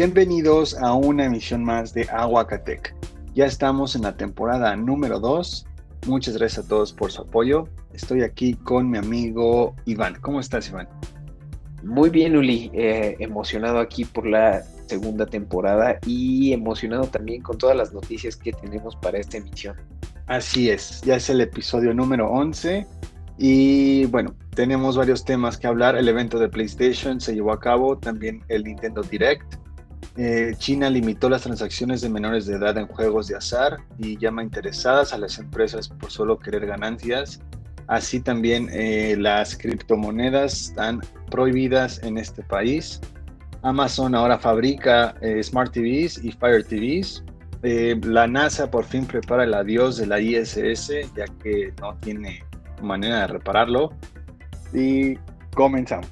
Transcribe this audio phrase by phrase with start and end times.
[0.00, 2.94] Bienvenidos a una emisión más de Aguacatec.
[3.34, 5.66] Ya estamos en la temporada número 2.
[6.06, 7.66] Muchas gracias a todos por su apoyo.
[7.92, 10.14] Estoy aquí con mi amigo Iván.
[10.20, 10.88] ¿Cómo estás, Iván?
[11.82, 12.70] Muy bien, Uli.
[12.74, 18.52] Eh, emocionado aquí por la segunda temporada y emocionado también con todas las noticias que
[18.52, 19.74] tenemos para esta emisión.
[20.28, 22.86] Así es, ya es el episodio número 11
[23.36, 25.96] y bueno, tenemos varios temas que hablar.
[25.96, 29.58] El evento de PlayStation se llevó a cabo, también el Nintendo Direct.
[30.20, 34.42] Eh, China limitó las transacciones de menores de edad en juegos de azar y llama
[34.42, 37.40] interesadas a las empresas por solo querer ganancias.
[37.86, 43.00] Así también eh, las criptomonedas están prohibidas en este país.
[43.62, 47.22] Amazon ahora fabrica eh, Smart TVs y Fire TVs.
[47.62, 52.42] la NASA por fin prepara el adiós de la ISS ya que no tiene
[52.82, 53.92] manera de repararlo.
[54.74, 55.14] Y
[55.54, 56.08] comenzamos.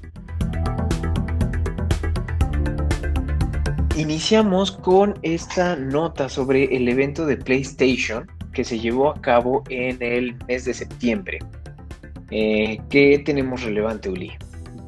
[3.97, 9.97] Iniciamos con esta nota sobre el evento de PlayStation que se llevó a cabo en
[10.03, 11.39] el mes de septiembre.
[12.31, 14.33] Eh, ¿Qué tenemos relevante, Uli?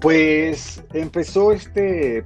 [0.02, 2.22] Pues empezó este,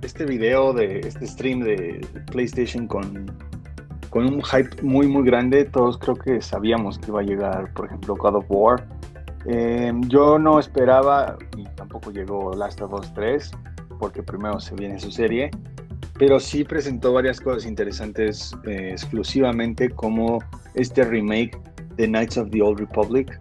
[0.00, 2.00] este video de este stream de
[2.32, 3.30] PlayStation con
[4.08, 5.66] con un hype muy muy grande.
[5.66, 8.88] Todos creo que sabíamos que iba a llegar, por ejemplo, God of War.
[9.44, 13.50] Eh, yo no esperaba, y tampoco llegó Last of Us 3,
[13.98, 15.50] porque primero se viene su serie,
[16.18, 20.38] pero sí presentó varias cosas interesantes eh, exclusivamente como
[20.74, 21.56] este remake
[21.96, 23.38] de Knights of the Old Republic,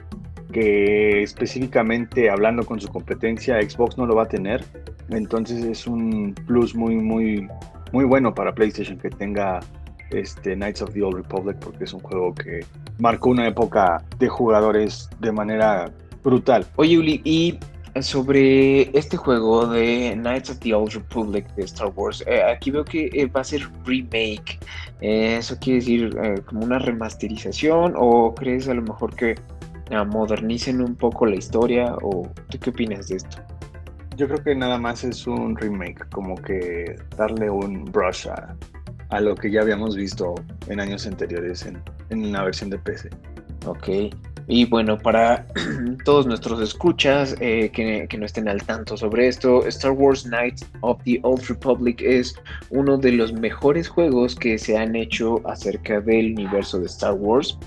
[0.52, 4.63] que específicamente hablando con su competencia, Xbox no lo va a tener.
[5.09, 7.47] Entonces es un plus muy, muy,
[7.91, 9.59] muy bueno para PlayStation que tenga
[10.12, 12.62] este, Knights of the Old Republic porque es un juego que
[13.00, 15.91] marcó una época de jugadores de manera
[16.23, 16.66] brutal.
[16.75, 17.57] Oye, Uli, y
[18.02, 22.84] sobre este juego de Knights of the Old Republic de Star Wars, eh, aquí veo
[22.84, 24.59] que eh, va a ser remake.
[25.02, 29.35] Eh, ¿Eso quiere decir como una remasterización o crees a lo mejor que
[30.08, 33.38] modernicen un poco la historia o tú qué opinas de esto?
[34.18, 38.56] Yo creo que nada más es un remake, como que darle un brush a,
[39.09, 40.35] a lo que ya habíamos visto
[40.68, 43.09] en años anteriores en, en la versión de PC.
[43.66, 43.90] Ok.
[44.47, 45.46] Y bueno, para
[46.06, 51.02] todos nuestros escuchas eh, que, no estén al tanto sobre esto, Star Wars Knights of
[51.03, 52.34] the Old Republic es
[52.69, 57.58] uno de los mejores juegos que se han hecho acerca del universo de Star Wars.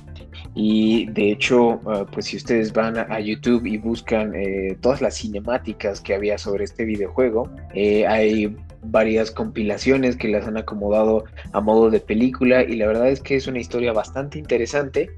[0.55, 5.17] Y de hecho, ah, pues si ustedes van a, YouTube y buscan eh, todas las
[5.17, 11.61] cinemáticas que había sobre este videojuego, eh, hay varias compilaciones que las han acomodado a
[11.61, 15.11] modo de película y la verdad es que es una historia bastante interesante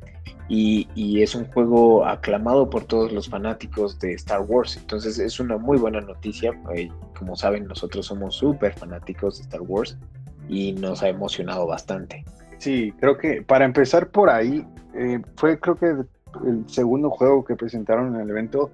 [0.54, 4.76] y, es un juego aclamado por todos los fanáticos de Star Wars.
[4.76, 6.52] Entonces es una muy buena noticia.
[6.74, 9.96] Eh, como saben, nosotros somos súper fanáticos de Star Wars
[10.48, 12.24] y nos ha emocionado bastante.
[12.58, 17.56] Sí, creo que para empezar por ahí, eh, fue creo que el segundo juego que
[17.56, 18.70] presentaron en el evento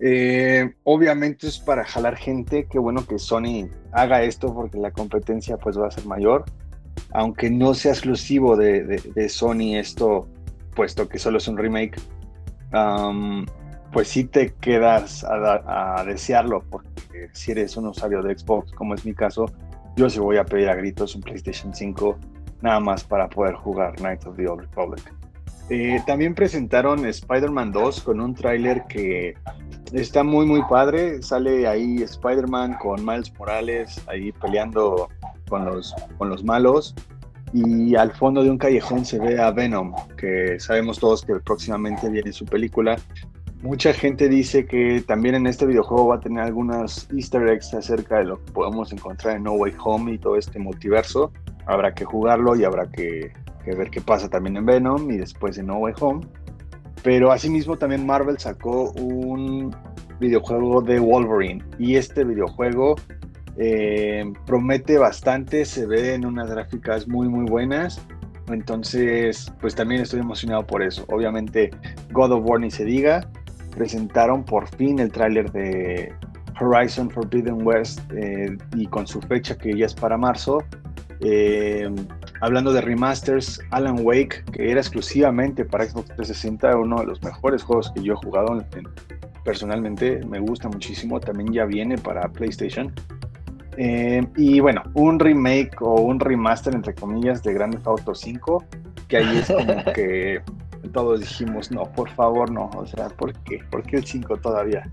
[0.00, 5.58] eh, obviamente es para jalar gente, qué bueno que Sony haga esto porque la competencia
[5.58, 6.44] pues va a ser mayor,
[7.12, 10.26] aunque no sea exclusivo de, Sony esto,
[10.74, 12.00] puesto que solo es un remake,
[13.92, 19.04] pues sí te quedas a, desearlo, porque si eres un usuario de Xbox, como es
[19.04, 19.46] mi caso,
[19.96, 22.18] yo sí voy a pedir a gritos un PlayStation 5
[22.62, 25.12] nada más para poder jugar Night of the Old Republic.
[25.68, 29.34] Eh, también presentaron Spider-Man 2 con un tráiler que
[29.92, 31.22] está muy muy padre.
[31.22, 35.08] Sale ahí Spider-Man con Miles Morales ahí peleando
[35.48, 36.94] con los, con los malos.
[37.52, 42.08] Y al fondo de un callejón se ve a Venom, que sabemos todos que próximamente
[42.08, 42.96] viene su película.
[43.62, 48.18] Mucha gente dice que también en este videojuego va a tener algunos easter eggs acerca
[48.18, 51.30] de lo que podemos encontrar en No Way Home y todo este multiverso.
[51.66, 53.32] Habrá que jugarlo y habrá que
[53.64, 56.26] ver qué pasa también en Venom y después en No Way Home.
[57.04, 59.74] Pero asimismo también Marvel sacó un
[60.18, 62.96] videojuego de Wolverine y este videojuego
[63.58, 68.00] eh, promete bastante, se ve en unas gráficas muy muy buenas.
[68.48, 71.04] Entonces, pues también estoy emocionado por eso.
[71.08, 71.70] Obviamente,
[72.12, 73.28] God of War ni se diga.
[73.76, 76.12] Presentaron por fin el tráiler de
[76.60, 80.62] Horizon Forbidden West eh, y con su fecha que ya es para marzo.
[81.20, 81.88] Eh,
[82.40, 87.62] hablando de remasters, Alan Wake, que era exclusivamente para Xbox 360, uno de los mejores
[87.62, 88.58] juegos que yo he jugado
[89.44, 92.92] personalmente, me gusta muchísimo, también ya viene para PlayStation.
[93.76, 98.64] Eh, y bueno, un remake o un remaster, entre comillas, de Grand Theft Auto 5,
[99.08, 100.42] que ahí es como que
[100.92, 103.60] todos dijimos, no, por favor, no, o sea, ¿por qué?
[103.70, 104.90] ¿Por qué el 5 todavía?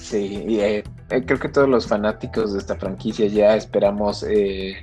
[0.00, 4.82] Sí, eh, eh, creo que todos los fanáticos de esta franquicia ya esperamos eh,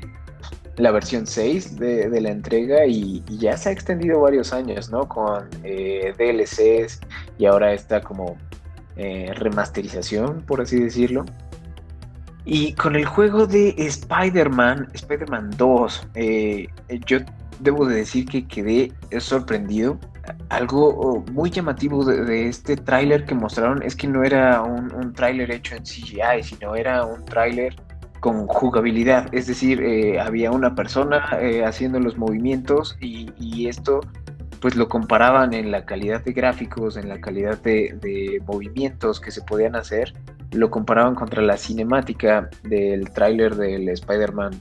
[0.78, 5.08] la versión 6 de, la entrega y, ya se ha extendido varios años, ¿no?
[5.08, 7.00] Con DLCs
[7.40, 8.38] y ahora está como
[8.96, 11.26] remasterización, por así decirlo.
[12.50, 16.08] Y con el juego de Spider-Man, Spider-Man 2,
[17.06, 17.18] yo
[17.60, 20.00] debo de decir que quedé sorprendido.
[20.48, 25.12] Algo oh, muy llamativo de, este tráiler que mostraron es que no era un, un
[25.12, 27.76] tráiler hecho en CGI, sino era un tráiler
[28.22, 34.00] con jugabilidad, es decir, eh, había una persona eh, haciendo los movimientos y, esto
[34.62, 39.42] pues lo comparaban en la calidad de gráficos, en la calidad de movimientos que se
[39.42, 40.14] podían hacer,
[40.52, 44.52] lo comparaban contra la cinemática del tráiler del Spider-Man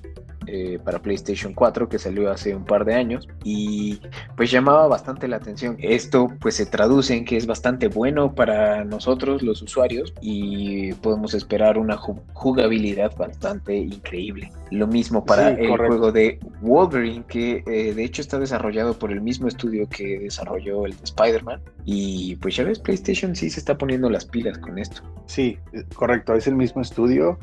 [0.46, 4.00] eh, para PlayStation 4 que salió hace un par de años y
[4.37, 5.76] pues llamaba bastante la atención.
[5.81, 11.34] Esto pues se traduce en que es bastante bueno para nosotros los usuarios y podemos
[11.34, 14.52] esperar una jugabilidad bastante increíble.
[14.70, 19.20] Lo mismo para el juego de Wolverine que eh, de hecho está desarrollado por el
[19.20, 23.76] mismo estudio que desarrolló el de Spider-Man y pues ya ves PlayStation sí se está
[23.78, 25.02] poniendo las pilas con esto.
[25.26, 25.58] Sí,
[25.94, 27.38] correcto, es el mismo estudio.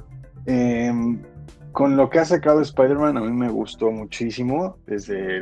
[0.46, 0.92] Eh,
[1.74, 5.40] con lo que ha sacado Spider-Man a mí me gustó muchísimo desde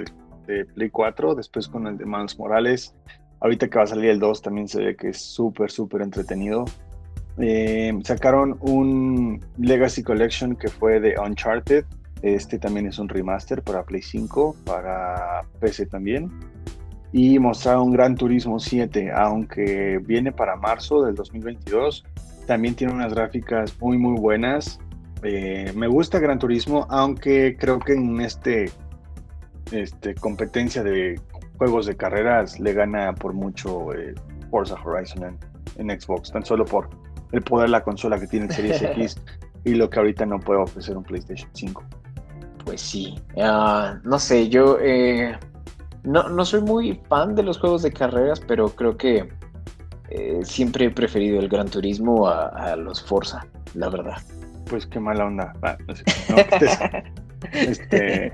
[0.47, 2.95] el Play 4, después con el de Miles Morales.
[3.41, 6.65] Ahorita que va a salir el 2 también se ve que es súper, súper entretenido.
[7.37, 11.85] Eh, sacaron un Legacy Collection que fue de Uncharted.
[12.21, 16.31] Este también es un remaster para Play 5, para PC también.
[17.11, 22.05] Y mostraron Gran Turismo 7, aunque viene para marzo del 2022.
[22.47, 24.79] También tiene unas gráficas muy, muy buenas.
[25.23, 28.71] Eh, me gusta Gran Turismo, aunque creo que en este,
[29.71, 31.19] este competencia de
[31.57, 34.15] juegos de carreras le gana por mucho eh,
[34.49, 35.37] Forza Horizon
[35.77, 36.89] en, Xbox, tan solo por
[37.31, 39.21] el poder de la consola que tiene el Series X
[39.63, 41.83] y lo que ahorita no puede ofrecer un PlayStation 5.
[42.65, 45.37] Pues sí, ah, no sé, yo eh,
[46.03, 49.29] no, no, soy muy fan de los juegos de carreras, pero creo que
[50.43, 54.17] siempre he preferido el Gran Turismo a los Forza, la verdad
[54.71, 55.53] pues qué mala onda.
[55.61, 55.93] Ah, no,
[57.51, 58.31] este,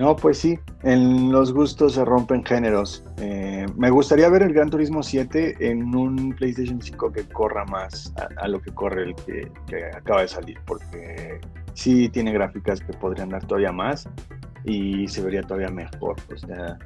[0.00, 3.04] no, pues sí, en los gustos se rompen géneros.
[3.18, 8.12] Eh, me gustaría ver el Gran Turismo 7 en un PlayStation 5 que corra más
[8.36, 9.48] a, lo que corre el que,
[9.96, 11.40] acaba de salir, porque
[11.74, 14.08] sí tiene gráficas que podrían dar todavía más
[14.64, 16.16] y se vería todavía mejor.
[16.34, 16.76] O sea,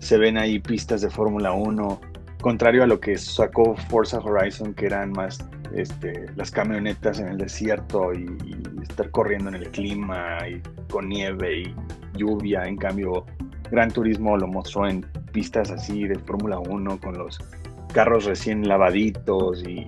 [0.00, 2.00] se ven ahí pistas de Fórmula 1,
[2.44, 5.38] contrario a lo que sacó Forza Horizon, que eran más
[5.72, 8.26] este, las camionetas en el desierto y,
[8.82, 10.60] estar corriendo en el clima y
[10.90, 11.74] con nieve y
[12.18, 12.64] lluvia.
[12.66, 13.24] En cambio,
[13.70, 17.38] Gran Turismo lo mostró en pistas así de Fórmula 1 con los
[17.94, 19.86] carros recién lavaditos y,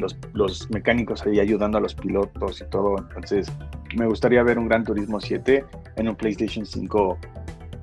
[0.00, 2.96] los, los, mecánicos ahí ayudando a los pilotos y todo.
[2.98, 3.46] Entonces,
[3.96, 7.16] me gustaría ver un Gran Turismo 7 en un PlayStation 5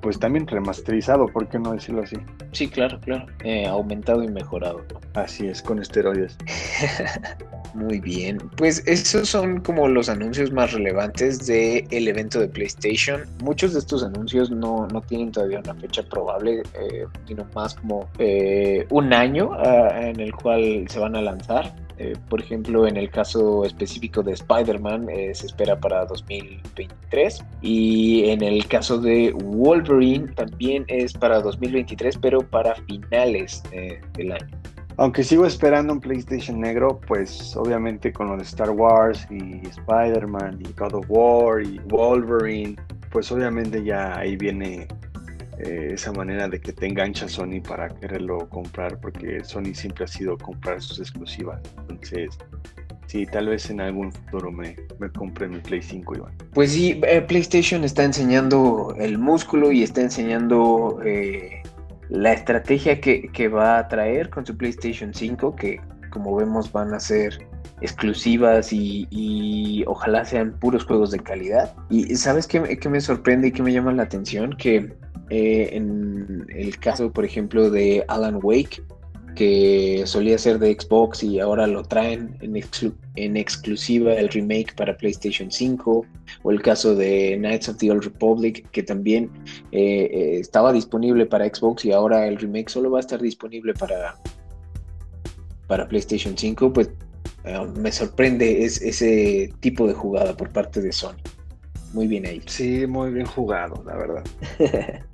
[0.01, 2.18] pues también remasterizado, ¿por qué no decirlo así?
[2.51, 4.84] Sí, claro, claro, eh, aumentado y mejorado.
[5.13, 6.38] Así es, con esteroides.
[7.74, 13.25] Muy bien, pues esos son como los anuncios más relevantes del el evento de PlayStation.
[13.44, 18.10] Muchos de estos anuncios no, no tienen todavía una fecha probable, eh, sino más como
[18.18, 21.74] eh, un año ah, en el cual se van a lanzar.
[22.01, 28.29] Eh, por ejemplo, en el caso específico de Spider-Man eh, se espera para 2023 y
[28.29, 34.58] en el caso de Wolverine también es para 2023, pero para finales eh, del año.
[34.96, 40.60] Aunque sigo esperando un PlayStation negro, pues obviamente con lo de Star Wars y Spider-Man
[40.62, 42.77] y God of War y Wolverine,
[43.12, 44.88] pues obviamente ya ahí viene
[45.59, 50.07] eh, esa manera de que te engancha Sony para quererlo comprar, porque Sony siempre ha
[50.07, 51.61] sido comprar sus exclusivas.
[51.89, 52.37] Entonces,
[53.07, 56.33] sí, tal vez en algún futuro me, me compre mi Play 5, Iván.
[56.53, 61.61] Pues sí, eh, PlayStation está enseñando el músculo y está enseñando eh,
[62.07, 66.93] la estrategia que, que, va a traer con su PlayStation 5, que como vemos van
[66.93, 67.45] a ser
[67.81, 71.73] exclusivas y, y, ojalá sean puros juegos de calidad.
[71.89, 74.55] Y sabes qué, qué me sorprende y qué me llama la atención?
[74.57, 74.93] Que
[75.29, 78.81] eh, en el caso, por ejemplo, de Alan Wake,
[79.36, 82.62] que solía ser de Xbox y ahora lo traen en,
[83.15, 86.05] en exclusiva el remake para PlayStation 5,
[86.43, 89.29] o el caso de Knights of the Old Republic, que también
[89.71, 93.74] eh, eh, estaba disponible para Xbox y ahora el remake solo va a estar disponible
[93.74, 94.15] para,
[95.67, 96.89] para PlayStation 5, pues
[97.77, 101.15] me sorprende ese tipo de jugada por parte de Sony.
[101.93, 102.41] Muy bien ahí.
[102.45, 104.24] Sí, muy bien jugado, la verdad.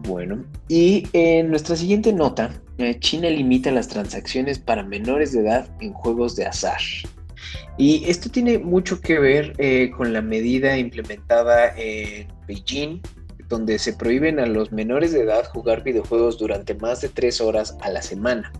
[0.00, 2.50] Bueno, y en nuestra siguiente nota
[3.00, 6.80] China limita las transacciones para menores de edad en juegos de azar.
[7.76, 13.00] Y esto tiene mucho que ver eh, con la medida implementada en Beijing,
[13.48, 17.76] donde se prohíben a los menores de edad jugar videojuegos durante más de tres horas
[17.80, 18.52] a la semana.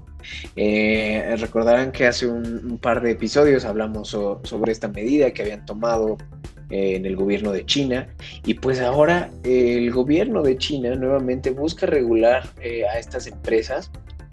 [0.56, 6.16] Eh, recordarán que hace un, par de episodios hablamos sobre esta medida que habían tomado
[6.56, 8.08] eh, en el gobierno de China
[8.44, 12.48] y pues ahora el gobierno de China nuevamente busca regular
[12.92, 13.90] a estas empresas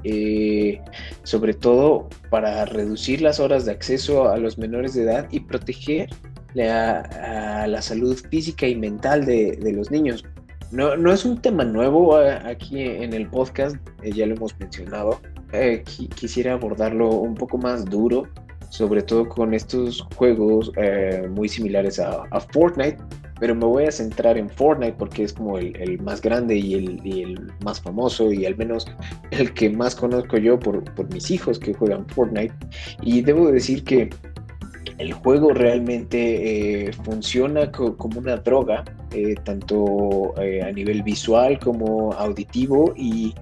[0.07, 0.79] eh,
[1.23, 6.09] sobre todo para reducir las horas de acceso a los menores de edad y proteger
[6.53, 10.23] la, la salud física y mental de, los niños.
[10.71, 14.55] No, no, es un tema nuevo eh, aquí en el podcast, eh, ya lo hemos
[14.59, 15.21] mencionado.
[16.13, 18.27] quisiera abordarlo un poco más duro,
[18.69, 20.71] sobre todo con estos juegos
[21.31, 22.97] muy similares a, Fortnite,
[23.39, 27.51] pero me voy a centrar en Fortnite porque es como el, más grande y el,
[27.63, 28.85] más famoso y al menos
[29.31, 32.53] el que más conozco yo por, mis hijos que juegan Fortnite.
[33.01, 34.09] Y debo decir que
[34.97, 42.13] el juego realmente eh, funciona como una droga, eh, tanto eh, a nivel visual como
[42.13, 43.33] auditivo y,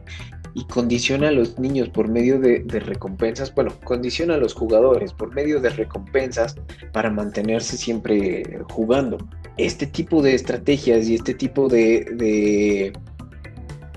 [0.65, 5.59] condiciona a los niños por medio de, recompensas, bueno, condiciona a los jugadores por medio
[5.59, 6.55] de recompensas
[6.91, 9.17] para mantenerse siempre jugando
[9.57, 12.93] este tipo de estrategias y este tipo de,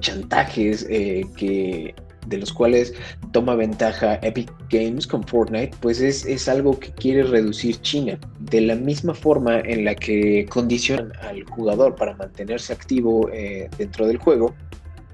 [0.01, 1.95] chantajes eh, que,
[2.27, 2.95] de los cuales
[3.33, 8.19] toma ventaja Epic Games con Fortnite, pues es, algo que quiere reducir China.
[8.41, 14.07] De la misma forma en la que condicionan al jugador para mantenerse activo eh, dentro
[14.07, 14.55] del juego,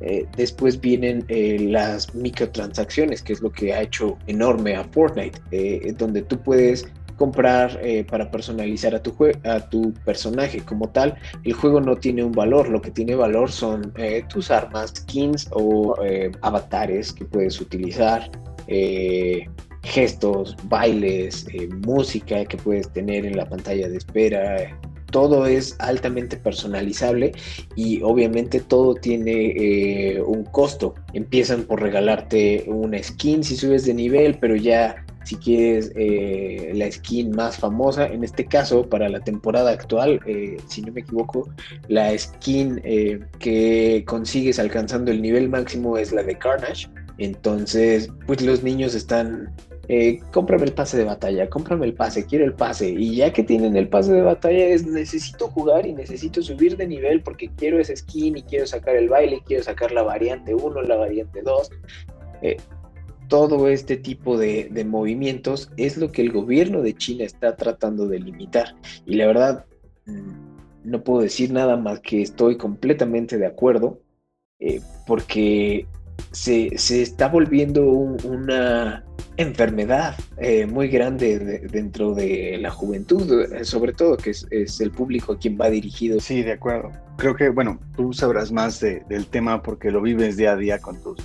[0.02, 1.24] eh, después vienen
[1.72, 5.40] las microtransacciones, que es lo que ha hecho enorme a Fortnite,
[5.98, 6.86] donde tú puedes
[7.22, 11.14] comprar eh, para personalizar a tu, a tu personaje como tal.
[11.44, 15.48] El juego no tiene un valor, lo que tiene valor son eh, tus armas, skins
[15.52, 18.28] o eh, avatares que puedes utilizar,
[19.84, 21.46] gestos, bailes,
[21.86, 24.80] música que puedes tener en la pantalla de espera.
[25.12, 27.32] Todo es altamente personalizable
[27.76, 30.96] y obviamente todo tiene un costo.
[31.12, 36.90] Empiezan por regalarte una skin si subes de nivel, pero ya si quieres eh, la
[36.90, 41.48] skin más famosa, en este caso para la temporada actual, eh, si no me equivoco,
[41.88, 46.88] la skin eh, que consigues alcanzando el nivel máximo es la de Carnage.
[47.18, 49.54] Entonces, pues los niños están,
[50.30, 52.90] cómprame el pase de batalla, cómprame el pase, quiero el pase.
[52.90, 56.86] Y ya que tienen el pase de batalla, es necesito jugar y necesito subir de
[56.86, 60.82] nivel porque quiero esa skin y quiero sacar el baile, quiero sacar la variante 1,
[60.82, 61.70] la variante 2
[63.32, 68.20] todo este tipo de, movimientos es lo que el gobierno de China está tratando de
[68.20, 68.76] limitar.
[69.06, 69.64] Y la verdad,
[70.04, 74.02] mm, no puedo decir nada más que estoy completamente de acuerdo,
[74.60, 75.86] eh, porque
[76.32, 79.04] se, está volviendo una
[79.36, 85.32] enfermedad eh, muy grande dentro de la juventud, eh, sobre todo que es, el público
[85.32, 86.20] a quien va dirigido.
[86.20, 86.90] Sí, de acuerdo.
[87.16, 91.00] Creo que, bueno, tú sabrás más del tema porque lo vives día a día con
[91.02, 91.18] tus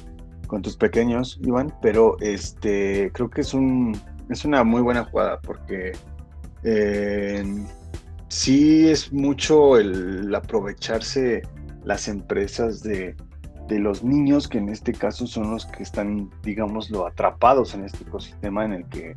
[0.48, 5.42] con tus pequeños, Iván, pero este, creo que es, un, es una muy buena jugada
[5.42, 5.92] porque
[8.30, 11.42] sí es mucho el aprovecharse
[11.84, 13.18] las empresas de,
[13.70, 18.66] los niños, que en este caso son los que están, digámoslo, atrapados en este ecosistema
[18.66, 19.16] en el que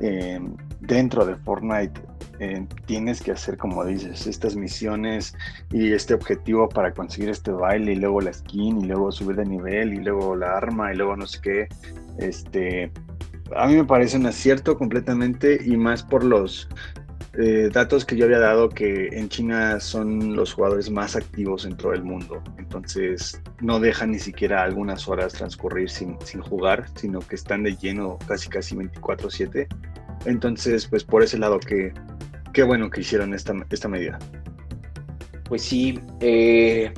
[0.00, 0.40] eh,
[0.80, 2.00] dentro de Fortnite
[2.40, 5.36] eh, tienes que hacer, como dices, estas misiones
[5.72, 9.44] y este objetivo para conseguir este baile y luego la skin y luego subir de
[9.44, 11.68] nivel y luego la arma y luego no sé qué.
[12.18, 12.90] Este,
[13.56, 16.68] a mí me parece un acierto completamente y más por los
[17.38, 21.76] eh, datos que yo había dado que en China son los jugadores más activos en
[21.76, 22.42] todo el mundo.
[22.58, 27.76] Entonces no dejan ni siquiera algunas horas transcurrir sin, sin jugar, sino que están de
[27.76, 29.66] lleno casi casi 24/7.
[30.26, 31.92] Entonces, pues por ese lado que
[32.54, 34.18] qué bueno que hicieron esta, esta medida.
[35.48, 36.92] Pues sí, eh,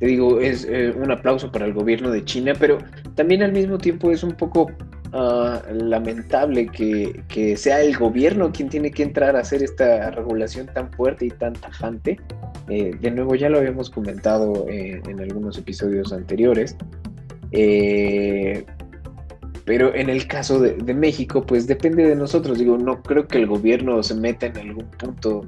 [0.00, 2.78] te digo, es eh, un aplauso para el gobierno de China, pero
[3.14, 4.72] también al mismo tiempo es un poco
[5.12, 10.90] ah, lamentable que, sea el gobierno quien tiene que entrar a hacer esta regulación tan
[10.92, 12.18] fuerte y tan tajante.
[12.68, 16.76] Eh, de nuevo, ya lo habíamos comentado en algunos episodios anteriores.
[19.68, 22.58] Pero en el caso de, México, pues depende de nosotros.
[22.58, 25.44] Digo, no creo que el gobierno se meta en algún punto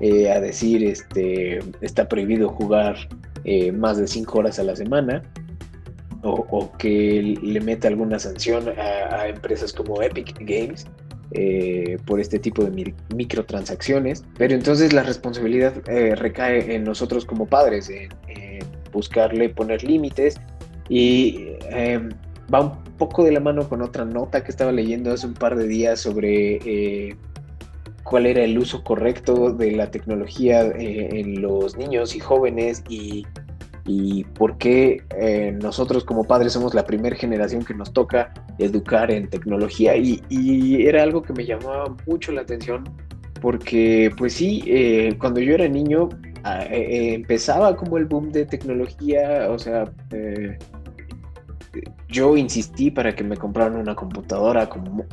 [0.00, 2.94] eh, a decir, este, está prohibido jugar
[3.42, 5.24] eh, más de cinco horas a la semana.
[6.24, 10.86] O, que le meta alguna sanción a, empresas como Epic Games
[11.32, 14.24] eh, por este tipo de microtransacciones.
[14.38, 15.74] Pero entonces la responsabilidad
[16.16, 18.08] recae en nosotros como padres, en,
[18.92, 20.36] buscarle poner límites
[20.88, 21.48] y
[22.52, 25.56] va un poco de la mano con otra nota que estaba leyendo hace un par
[25.56, 27.16] de días sobre eh,
[28.02, 33.26] cuál era el uso correcto de la tecnología eh, en los niños y jóvenes y,
[34.38, 39.28] por qué eh, nosotros como padres somos la primera generación que nos toca educar en
[39.28, 39.96] tecnología.
[39.96, 42.84] Y, y era algo que me llamaba mucho la atención
[43.40, 44.64] porque pues sí,
[45.18, 46.08] cuando yo era niño
[46.44, 49.84] ah, empezaba como el boom de tecnología, o sea,
[52.08, 55.04] yo insistí para que me compraran una computadora con,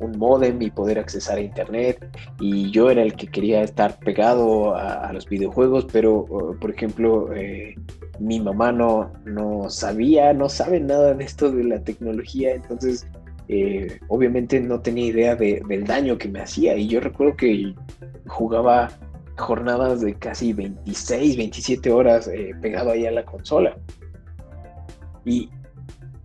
[0.00, 2.04] un modem y poder accesar a internet
[2.40, 6.26] y yo era el que quería estar pegado a, los videojuegos, pero
[6.60, 7.76] por ejemplo eh,
[8.18, 13.06] mi mamá no, no sabía, no sabe nada de esto de la tecnología, entonces
[13.48, 17.74] eh, obviamente no tenía idea del daño que me hacía y yo recuerdo que
[18.26, 18.90] jugaba
[19.36, 23.76] jornadas de casi 26, 27 horas eh, pegado ahí a la consola.
[25.24, 25.50] Y,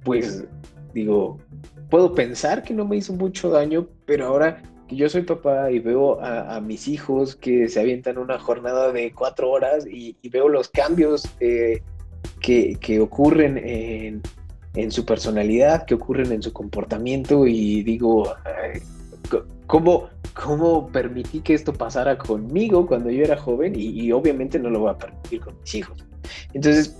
[0.04, 0.46] pues
[0.94, 1.38] digo,
[1.90, 5.80] puedo pensar que no me hizo mucho daño, pero ahora que yo soy papá y
[5.80, 10.70] veo a, mis hijos que se avientan una jornada de cuatro horas y, veo los
[10.70, 11.82] cambios eh,
[12.42, 18.34] que, ocurren en, su personalidad, que ocurren en su comportamiento y digo,
[19.66, 23.74] ¿cómo, ¿cómo permití que esto pasara conmigo cuando yo era joven?
[23.76, 26.06] Y, y obviamente no lo voy a permitir con mis hijos.
[26.54, 26.96] Entonces,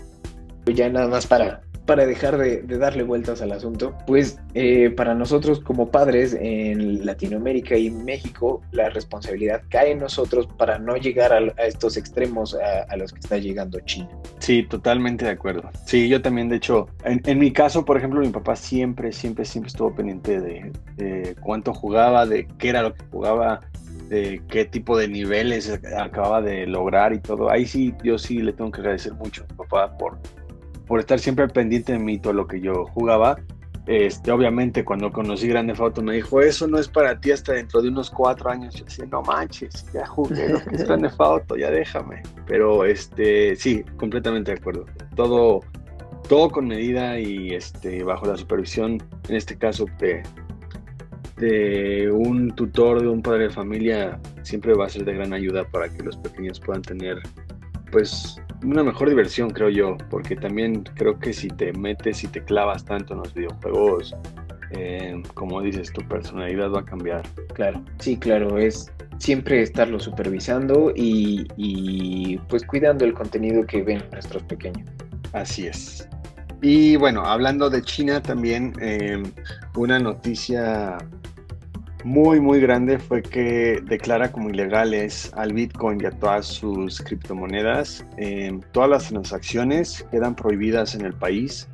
[0.76, 5.60] ya nada más para, para dejar de, darle vueltas al asunto, pues eh, para nosotros
[5.60, 11.40] como padres en Latinoamérica y México, la responsabilidad cae en nosotros para no llegar a,
[11.66, 14.10] estos extremos a, los que está llegando China.
[14.40, 15.70] Sí, totalmente de acuerdo.
[15.86, 19.70] Sí, yo también, de hecho, en, mi caso, por ejemplo, mi papá siempre, siempre, siempre
[19.70, 23.62] estuvo pendiente de cuánto jugaba, de qué era lo que jugaba,
[24.10, 27.50] de qué tipo de niveles acababa de lograr y todo.
[27.50, 30.18] Ahí sí, yo sí le tengo que agradecer mucho a mi papá por
[30.88, 33.38] por estar siempre pendiente de mí todo lo que yo jugaba.
[33.86, 37.82] Este, obviamente cuando conocí Grande Auto me dijo, eso no es para ti hasta dentro
[37.82, 38.76] de unos cuatro años.
[38.76, 42.22] Yo decía, no manches, ya jugué lo que es Grande Auto, ya déjame.
[42.46, 44.86] Pero este, sí, completamente de acuerdo.
[45.16, 45.62] Todo,
[46.28, 50.24] todo con medida y este, bajo la supervisión, en este caso de
[52.12, 55.88] un tutor, de un padre de familia, siempre va a ser de gran ayuda para
[55.88, 57.20] que los pequeños puedan tener
[57.92, 62.44] pues una mejor diversión, creo yo, porque también creo que si te metes y te
[62.44, 64.16] clavas tanto en los videojuegos,
[64.72, 67.24] eh, como dices, tu personalidad va a cambiar.
[67.54, 74.44] Claro, sí, claro, es siempre estarlo supervisando y, pues cuidando el contenido que ven nuestros
[74.44, 74.90] pequeños.
[75.34, 76.08] Así es.
[76.62, 79.22] Y bueno, hablando de China también, eh,
[79.76, 80.98] una noticia
[82.04, 88.06] muy, muy grande fue que declara como ilegales al Bitcoin y a todas sus criptomonedas.
[88.18, 91.68] Em, todas las transacciones quedan prohibidas en el país,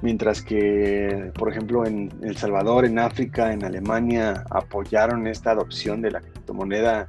[0.00, 6.12] mientras que, por ejemplo, en El Salvador, en África, en Alemania, apoyaron esta adopción de
[6.12, 7.06] la criptomoneda.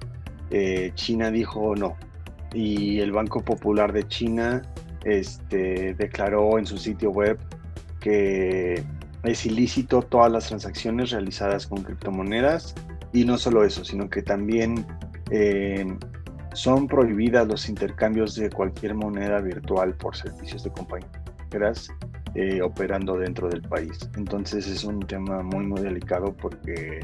[0.49, 1.95] Eh, China dijo no.
[2.53, 4.63] Y el Banco Popular de China
[5.05, 7.37] este, declaró en su sitio web
[7.99, 8.83] que
[9.23, 12.75] es ilícito todas las transacciones realizadas con criptomonedas
[13.13, 14.85] y no solo eso, sino que también
[15.31, 15.85] eh,
[16.53, 21.89] son prohibidas los intercambios de cualquier moneda virtual por servicios de compañías
[22.35, 24.09] eh, operando dentro del país.
[24.15, 26.99] Entonces es un tema muy muy delicado porque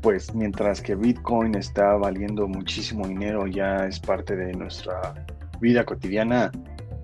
[0.00, 5.26] pues mientras que Bitcoin está valiendo muchísimo dinero, ya es parte de nuestra
[5.60, 6.50] vida cotidiana,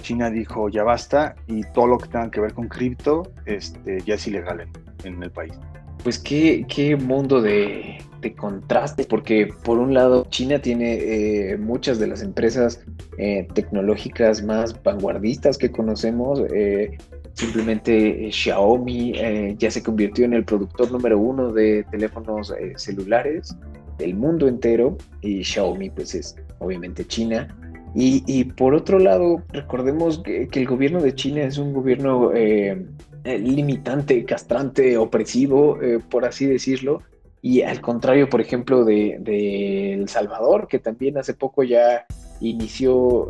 [0.03, 4.15] China dijo ya basta y todo lo que tenga que ver con cripto este, ya
[4.15, 4.69] es ilegal
[5.05, 5.55] en, el país.
[6.03, 11.99] Pues qué, qué mundo de, de, contraste, porque por un lado China tiene eh, muchas
[11.99, 12.85] de las empresas
[13.19, 16.43] eh, tecnológicas más vanguardistas que conocemos.
[16.53, 16.99] Eh,
[17.35, 23.57] simplemente Xiaomi ya se convirtió en el productor número uno de teléfonos celulares
[23.97, 27.49] del mundo entero y Xiaomi pues es obviamente China.
[27.95, 32.87] Y, por otro lado, recordemos que, el gobierno de China es un gobierno eh,
[33.25, 37.03] eh, limitante, castrante, opresivo, eh, por así decirlo.
[37.43, 42.07] Y al contrario, por ejemplo, de, El Salvador, que también hace poco ya
[42.41, 43.29] inició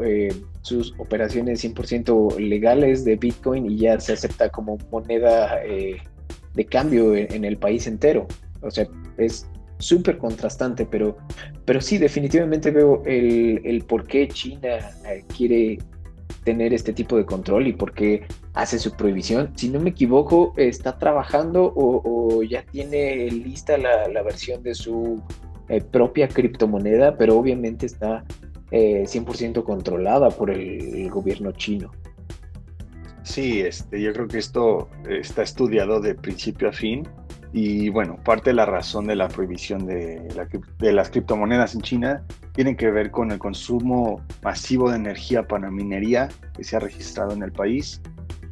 [0.62, 5.60] sus operaciones 100% legales de Bitcoin y ya se acepta como moneda
[6.54, 8.26] de cambio en el país entero.
[8.60, 9.46] O sea, es
[9.82, 11.16] súper contrastante, pero,
[11.64, 15.78] pero sí, definitivamente veo el, por qué China eh, quiere
[16.44, 19.52] tener este tipo de control y por qué hace su prohibición.
[19.56, 25.22] Si no me equivoco, está trabajando o, ya tiene lista la, versión de su
[25.68, 28.24] eh, propia criptomoneda, pero obviamente está
[28.70, 31.90] 100% eh, controlada por el, gobierno chino.
[33.22, 37.06] Sí, este, yo creo que esto está estudiado de principio a fin
[37.52, 40.26] y bueno, parte de la razón de la prohibición de,
[40.80, 46.28] las criptomonedas en China tiene que ver con el consumo masivo de energía para minería
[46.54, 48.00] que se ha registrado en el país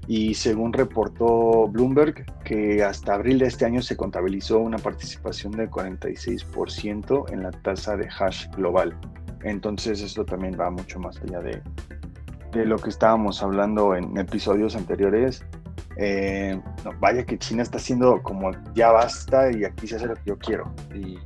[0.07, 5.71] y según reportó Bloomberg, que hasta abril de este año se contabilizó una participación del
[5.71, 8.95] 46% en la tasa de hash global.
[9.45, 11.63] Entonces esto también va mucho más allá de,
[12.53, 15.45] de lo que estábamos hablando en episodios anteriores.
[15.97, 16.59] Eh,
[17.01, 20.39] vaya que China está haciendo como ya basta y aquí se hace lo que yo
[20.39, 20.75] quiero.
[20.95, 21.19] Y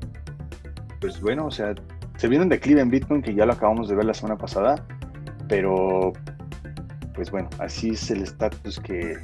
[1.00, 1.74] pues bueno, o sea,
[2.16, 4.84] se viene un declive en Bitcoin que ya lo acabamos de ver la semana pasada,
[5.48, 6.12] pero
[7.14, 9.18] pues bueno, así es el estatus que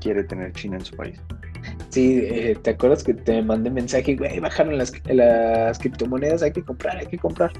[0.00, 1.20] quiere tener China en su país.
[1.90, 6.62] Sí, eh, ¿te acuerdas que te mandé mensaje, güey, bajaron las, las criptomonedas, hay que
[6.62, 7.52] comprar, hay que comprar?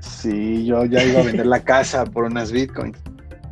[0.00, 2.98] Sí, yo ya iba a vender la casa por unas bitcoins.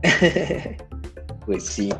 [1.47, 1.93] pues sí.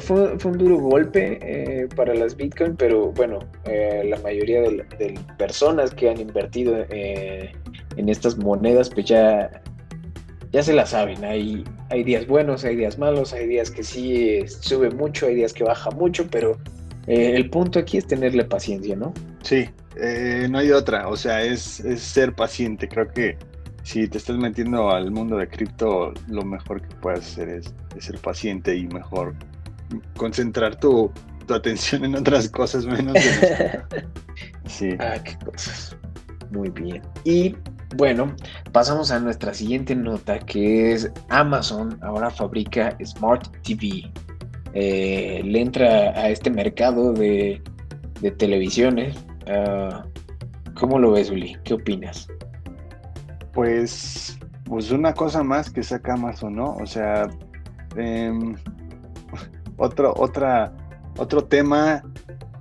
[0.00, 5.94] Fue, un duro golpe eh, para las Bitcoin, pero bueno, eh, la mayoría de, personas
[5.94, 9.62] que han invertido en estas monedas, pues ya,
[10.52, 11.24] ya se la saben.
[11.24, 15.52] Hay, hay días buenos, hay días malos, hay días que sí sube mucho, hay días
[15.52, 16.56] que baja mucho, pero
[17.08, 19.14] eh, el punto aquí es tenerle paciencia, ¿no?
[19.42, 22.86] Sí, eh, no hay otra, o sea, es, ser paciente.
[22.86, 23.38] Creo que
[23.82, 28.18] si te estás metiendo al mundo de cripto, lo mejor que puedes hacer es, ser
[28.18, 29.34] paciente y mejor
[30.16, 31.10] concentrar tu,
[31.48, 33.82] atención en otras cosas menos en
[34.66, 34.90] Sí.
[34.98, 35.96] Ah, qué cosas.
[36.50, 37.02] Muy bien.
[37.24, 37.56] Y
[37.96, 38.34] bueno,
[38.72, 44.12] pasamos a nuestra siguiente nota que es Amazon ahora fabrica Smart TV.
[44.74, 47.62] Eh, le entra a este mercado de,
[48.36, 49.16] televisiones.
[49.46, 50.04] Ah,
[50.74, 51.56] ¿Cómo lo ves, Uli?
[51.64, 52.28] ¿Qué opinas?
[53.52, 56.76] Pues, pues una cosa más que saca Amazon, ¿no?
[56.76, 57.28] O sea,
[57.96, 58.54] em,
[59.78, 60.72] otro, otra,
[61.16, 62.02] otro tema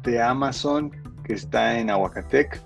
[0.03, 0.91] de Amazon
[1.23, 2.61] que está en Aguacatec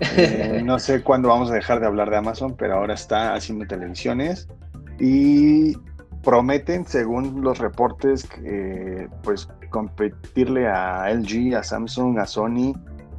[0.00, 3.66] eh, no sé cuándo vamos a dejar de hablar de Amazon, pero ahora está haciendo
[3.66, 4.48] televisiones
[4.98, 5.76] y
[6.22, 8.28] prometen, según los reportes,
[9.22, 12.74] pues competirle a LG, a Samsung, a Sony.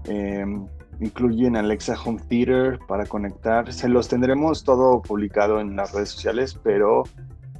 [0.06, 0.66] Em,
[1.00, 3.72] incluyen Alexa Home Theater para conectar.
[3.72, 7.04] Se los tendremos todo publicado en las redes sociales, pero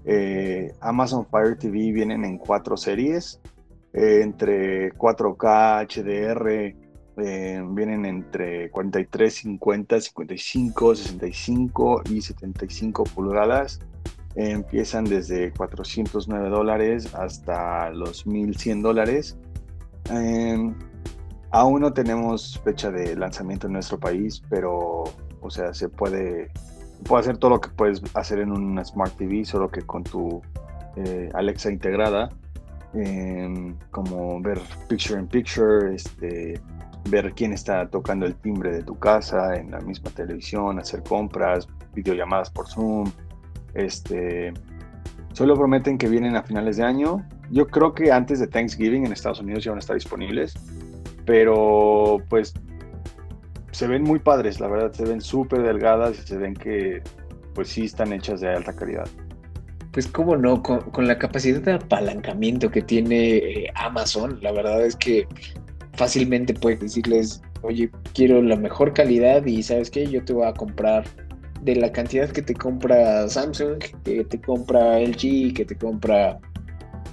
[0.10, 3.42] eh, Amazon Fire TV vienen en cuatro series,
[3.92, 6.76] eh, entre 4K, HDR,
[7.18, 13.80] eh, vienen entre 43, 50, 55, 65 y 75 pulgadas.
[14.36, 19.36] empiezan desde 409 dólares hasta los 1100 dólares.
[20.12, 20.76] Em,
[21.50, 25.06] aún no tenemos fecha de lanzamiento en nuestro país, pero,
[25.42, 26.52] o sea, se puede,
[27.06, 30.42] puede hacer todo lo que puedes hacer en una Smart TV, solo que con tu
[30.96, 32.30] eh, Alexa integrada,
[32.94, 36.60] em, como ver picture in picture, este,
[37.10, 41.68] ver quién está tocando el timbre de tu casa en la misma televisión, hacer compras,
[41.94, 43.12] videollamadas por Zoom.
[43.74, 44.54] Este,
[45.34, 47.26] solo prometen que vienen a finales de año.
[47.50, 50.54] Yo creo que antes de Thanksgiving en Estados Unidos ya van a estar disponibles,
[51.26, 52.54] pero pues
[53.78, 57.04] se ven muy padres, la verdad, se ven súper delgadas y se ven que
[57.54, 59.08] pues sí están hechas de alta calidad.
[59.92, 64.96] Pues cómo no, con, la capacidad de apalancamiento que tiene eh, Amazon, la verdad es
[64.96, 65.28] que
[65.94, 70.54] fácilmente puedes decirles, oye, quiero la mejor calidad y sabes qué, yo te voy a
[70.54, 71.04] comprar
[71.62, 76.40] de la cantidad que te compra Samsung, que te compra LG, que te compra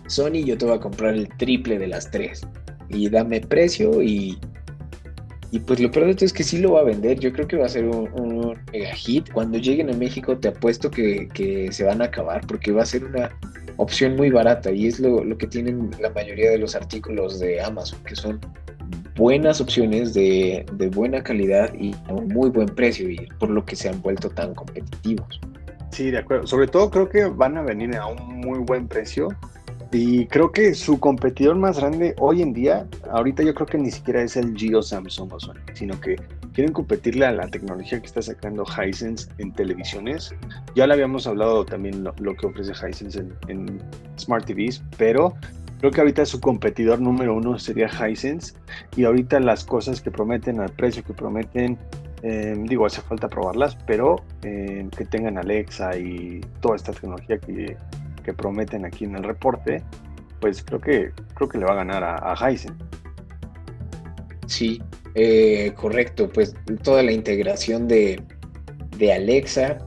[0.06, 2.40] Sony, yo te voy a comprar el triple de las tres.
[2.88, 4.38] Y dame precio y,
[5.54, 7.20] y pues lo peor de todo es que sí lo va a vender.
[7.20, 9.30] Yo creo que va a ser un, mega hit.
[9.32, 13.04] Cuando lleguen a México te apuesto que, se van a acabar porque va a ser
[13.04, 13.30] una
[13.76, 17.62] opción muy barata y es lo, lo que tienen la mayoría de los artículos de
[17.62, 18.40] Amazon, que son
[19.14, 23.76] buenas opciones de, buena calidad y a un muy buen precio y por lo que
[23.76, 25.40] se han vuelto tan competitivos.
[25.92, 26.48] Sí, de acuerdo.
[26.48, 29.28] Sobre todo creo que van a venir a un muy buen precio
[29.94, 33.92] y creo que su competidor más grande hoy en día, ahorita yo creo que ni
[33.92, 36.16] siquiera es el Geo Samsung o Sony, sino que
[36.52, 40.34] quieren competirle a la tecnología que está sacando Hisense en televisiones.
[40.74, 43.80] Ya le habíamos hablado también lo, que ofrece Hisense en, en
[44.18, 45.32] Smart TVs, pero
[45.80, 48.54] Creo que ahorita su competidor número uno sería Hisense
[48.96, 51.76] y ahorita las cosas que prometen, al precio que prometen,
[52.22, 57.76] em, digo, hace falta probarlas, pero em, que tengan Alexa y toda esta tecnología que,
[58.32, 59.82] prometen aquí en el reporte,
[60.40, 62.78] pues creo que, creo que le va a ganar a, a Hisense.
[64.46, 64.80] Sí,
[65.14, 68.22] eh, correcto, pues toda la integración de,
[69.12, 69.78] Alexa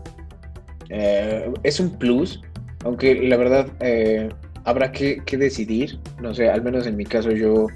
[0.89, 2.41] eh, es un plus,
[2.83, 3.67] aunque la verdad...
[3.79, 4.29] Eh,
[4.67, 5.97] habrá que, decidir.
[6.21, 7.67] No sé, al menos en mi caso yo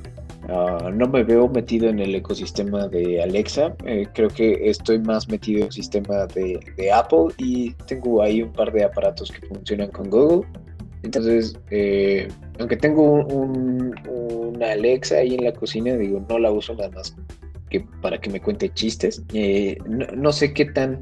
[0.51, 3.75] ah, no me veo metido en el ecosistema de Alexa.
[3.85, 6.59] Eh, creo que estoy más metido en el sistema de,
[6.93, 10.47] Apple y tengo ahí un par de aparatos que funcionan con Google.
[11.03, 12.27] Entonces, eh,
[12.59, 17.15] aunque tengo un, una Alexa ahí en la cocina, digo, no la uso nada más
[17.69, 19.23] que para que me cuente chistes.
[19.33, 20.99] Eh, no, sé qué tan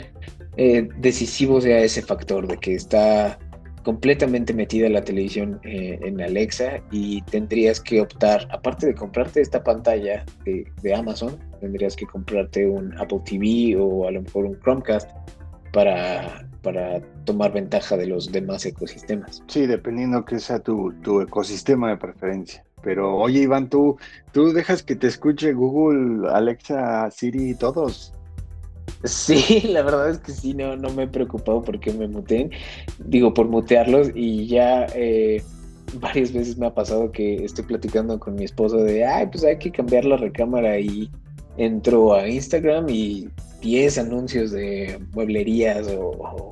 [0.97, 3.39] decisivo sea ese factor de que está
[3.84, 9.63] completamente metida la televisión eh, en Alexa y tendrías que optar, aparte de comprarte esta
[9.63, 15.10] pantalla de, Amazon, tendrías que comprarte un Apple TV o a lo mejor un Chromecast
[15.72, 19.44] para, para tomar ventaja de los demás ecosistemas.
[19.48, 22.63] Sí, dependiendo que sea tu, tu ecosistema de preferencia.
[22.82, 23.98] Pero oye, Iván, tú,
[24.32, 28.13] tú dejas que te escuche Google, Alexa, Siri, todos.
[29.04, 32.52] Sí, la verdad es que sí, no, no me he preocupado porque me muteen,
[32.99, 35.41] digo, por mutearlos y ya eh,
[35.95, 39.58] varias veces me ha pasado que estoy platicando con mi esposo de, ay, pues hay
[39.58, 41.10] que cambiar la recámara y
[41.58, 43.30] entro a Instagram y
[43.62, 46.49] 10 anuncios de mueblerías o,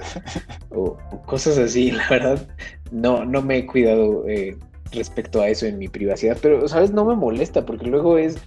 [1.26, 2.48] cosas así, la verdad,
[2.92, 4.58] no, no me he cuidado eh,
[4.92, 6.92] respecto a eso en mi privacidad, pero, ¿sabes?
[6.92, 8.38] No me molesta porque luego es,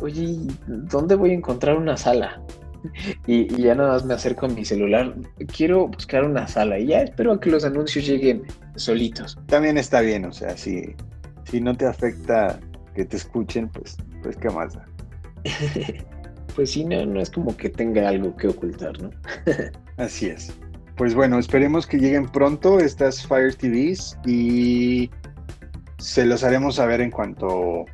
[0.00, 2.42] oye, ¿dónde voy a encontrar una sala?
[3.26, 5.14] Y, ya nada más me acerco a mi celular.
[5.56, 8.42] Quiero buscar una sala y ya espero a que los anuncios lleguen
[8.76, 9.38] solitos.
[9.46, 10.94] También está bien, o sea, si,
[11.44, 12.58] si no te afecta
[12.94, 14.76] que te escuchen, pues, pues qué más
[16.54, 19.10] pues sí, no, no es como que tenga algo que ocultar, ¿no?
[19.96, 20.52] Así es.
[20.96, 25.10] Pues bueno, esperemos que lleguen pronto estas Fire TVs y
[25.98, 27.86] se los haremos saber en cuanto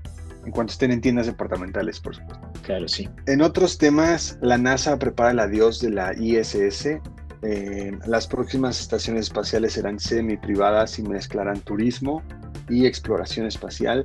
[0.46, 2.48] en cuanto estén en tiendas departamentales, por supuesto.
[2.62, 3.08] Claro, sí.
[3.26, 7.00] En otros temas, la NASA prepara el adiós de la ISS.
[7.42, 12.22] Eh, las próximas estaciones espaciales serán semi-privadas y mezclarán turismo
[12.68, 14.04] y exploración espacial.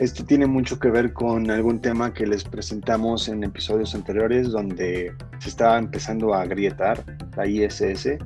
[0.00, 5.14] Esto tiene mucho que ver con algún tema que les presentamos en episodios anteriores donde
[5.38, 7.02] se estaba empezando a agrietar
[7.36, 8.18] la ISS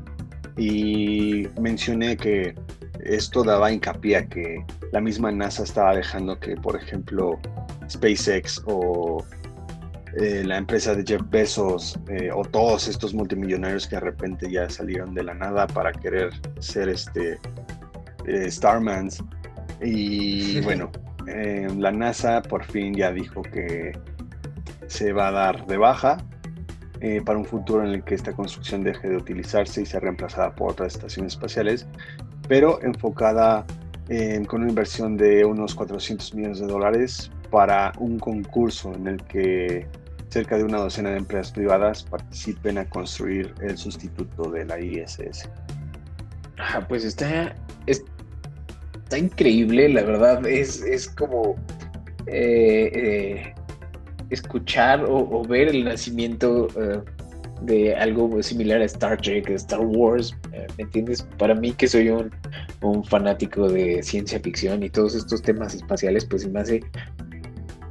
[0.57, 2.55] y mencioné que
[3.05, 7.39] esto daba hincapié a que la misma NASA estaba dejando que, por ejemplo,
[7.89, 9.25] SpaceX o
[10.17, 14.69] eh, la empresa de Jeff Bezos eh, o todos estos multimillonarios que de repente ya
[14.69, 17.39] salieron de la nada para querer ser este
[18.27, 19.23] eh, Starmans.
[19.81, 20.91] Y bueno,
[21.27, 23.93] la NASA por fin ya dijo que
[24.89, 26.19] se va a dar de baja
[27.25, 30.73] para un futuro en el que esta construcción deje de utilizarse y sea reemplazada por
[30.73, 31.87] otras estaciones espaciales
[32.51, 33.65] pero enfocada
[34.49, 39.87] con una inversión de unos 400 millones de dólares para un concurso en el que
[40.31, 45.49] cerca de una docena de empresas privadas participen a construir el sustituto de la ISS.
[46.59, 47.55] Ah, pues está,
[47.87, 51.55] está increíble, la verdad, es, es como
[52.27, 53.55] eh, eh,
[54.31, 57.01] escuchar o, ver el nacimiento eh,
[57.63, 61.23] de algo similar a Star Trek, Star Wars, eh, ¿me entiendes?
[61.39, 62.31] Para mí que soy un,
[63.05, 66.81] fanático de ciencia ficción y todos estos temas espaciales, pues me hace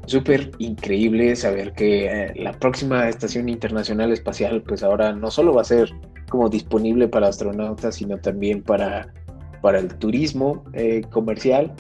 [0.05, 5.61] súper increíble saber que eh, la próxima estación internacional espacial, pues ahora no solo va
[5.61, 5.91] a ser
[6.29, 9.13] como disponible para astronautas, sino también para,
[9.61, 11.73] para el turismo eh, comercial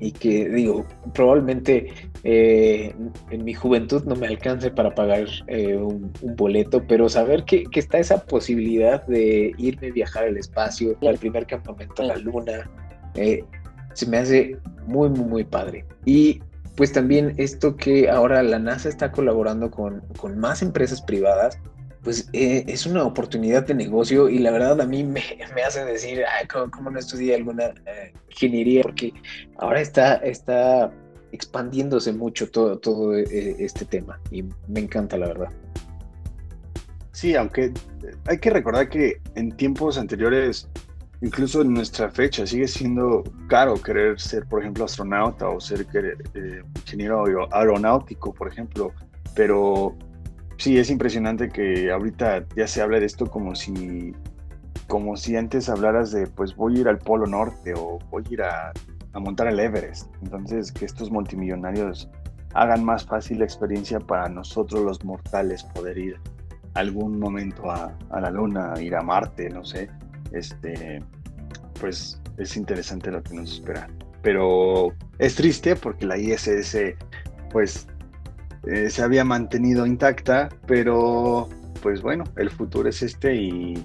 [0.00, 1.92] y que digo, probablemente
[2.24, 2.94] eh,
[3.30, 7.98] en mi juventud no me alcance para pagar eh, un, boleto, pero saber que, está
[7.98, 12.70] esa posibilidad de irme a viajar al espacio, al primer campamento a la luna,
[13.14, 13.44] eh,
[13.94, 14.56] se me hace
[14.86, 15.84] muy, muy, muy padre.
[16.04, 16.40] Y
[16.76, 21.58] pues también esto que ahora la NASA está colaborando con, con más empresas privadas,
[22.06, 25.20] pues es una oportunidad de negocio y la verdad a mí me,
[25.66, 26.22] hace decir,
[26.70, 27.74] ¿cómo, no estudié alguna
[28.30, 28.82] ingeniería?
[28.82, 29.12] Porque
[29.58, 30.92] ahora está, está
[31.32, 35.48] expandiéndose mucho todo, todo eh, este tema y me encanta la verdad.
[37.10, 37.72] Sí, aunque
[38.28, 40.68] hay que recordar que en tiempos anteriores,
[41.22, 46.62] incluso en nuestra fecha, sigue siendo caro querer ser, por ejemplo, astronauta o ser eh,
[46.76, 48.92] ingeniero aeronáutico, por ejemplo.
[49.34, 49.98] Pero
[50.58, 54.14] sí, es impresionante que ahorita ya se hable de esto como si,
[54.86, 58.32] como si antes hablaras de, pues voy a ir al Polo Norte o voy a
[58.32, 58.72] ir a
[59.16, 60.14] a montar el Everest.
[60.22, 62.08] Entonces, que estos multimillonarios
[62.52, 66.20] hagan más fácil la experiencia para nosotros los mortales poder ir
[66.74, 69.88] algún momento a, la luna, ir a Marte, no sé.
[70.32, 71.02] Este,
[71.80, 73.88] pues es interesante lo que nos espera.
[74.20, 76.76] Pero es triste porque la ISS,
[77.50, 77.88] pues,
[78.66, 81.48] eh, se había mantenido intacta, pero
[81.82, 83.84] pues bueno, el futuro es este y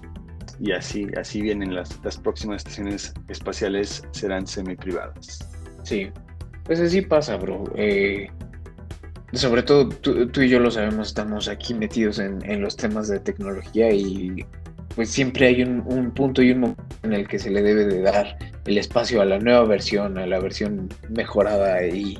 [0.61, 5.39] y así, así vienen las, las próximas estaciones espaciales, serán semi-privadas.
[5.81, 6.09] Sí,
[6.65, 7.63] pues así pasa, bro.
[7.75, 8.29] Eh,
[9.33, 13.19] sobre todo tú, y yo lo sabemos, estamos aquí metidos en, en, los temas de
[13.19, 14.45] tecnología y
[14.95, 17.85] pues siempre hay un, un, punto y un momento en el que se le debe
[17.85, 22.19] de dar el espacio a la nueva versión, a la versión mejorada y,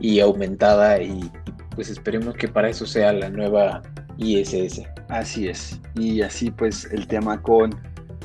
[0.00, 1.30] y aumentada y,
[1.74, 3.82] pues esperemos que para eso sea la nueva
[4.18, 4.82] ISS.
[5.08, 5.80] Así es.
[5.94, 7.74] Y así pues el tema con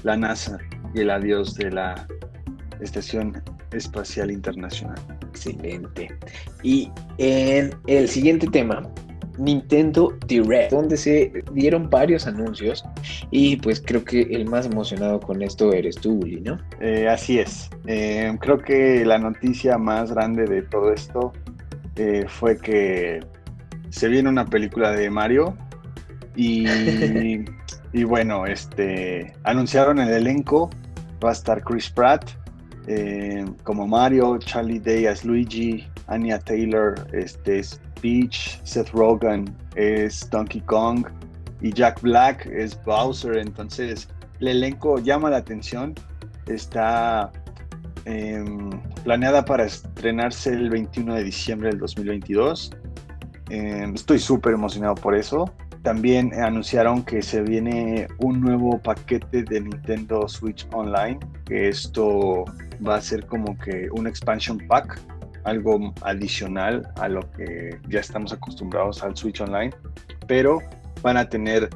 [0.04, 0.58] la NASA
[0.94, 2.08] y el adiós de la
[2.80, 5.00] Estación Espacial Internacional.
[5.30, 6.10] Excelente.
[6.64, 8.82] Y en el siguiente tema,
[9.38, 12.84] Nintendo Direct, donde se dieron varios anuncios
[13.30, 16.58] y pues creo que el más emocionado con esto eres tú, Uli, ¿no?
[16.82, 17.70] Eh, así es.
[17.86, 21.34] Eh, creo que la noticia más grande de todo esto
[21.96, 23.20] eh, fue que
[23.90, 25.58] se viene una película de Mario
[26.36, 26.66] y,
[27.94, 30.70] y bueno, este, anunciaron el elenco,
[31.24, 32.30] va a estar Chris Pratt
[32.88, 40.30] eh, como Mario, Charlie Day as Luigi, Anya Taylor este, es Peach, Seth Rogen es
[40.30, 41.06] Donkey Kong
[41.62, 44.08] y Jack Black es Bowser, entonces
[44.40, 45.96] el elenco llama la atención,
[46.46, 47.32] está
[48.06, 48.70] em,
[49.04, 52.72] planeada para estrenarse el 21 de diciembre del 2022
[53.50, 55.52] Em, estoy súper emocionado por eso.
[55.84, 62.44] También anunciaron que se viene un nuevo paquete de Nintendo Switch Online, que esto
[62.86, 65.00] va a ser como que un expansion pack,
[65.46, 69.72] algo adicional a lo que ya estamos acostumbrados al Switch Online,
[70.28, 70.60] pero
[71.02, 71.70] van a tener